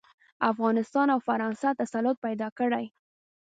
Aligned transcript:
افغانستان 0.51 1.07
او 1.13 1.19
فرانسه 1.27 1.69
تسلط 1.81 2.17
پیدا 2.25 2.47
کړي. 2.59 2.85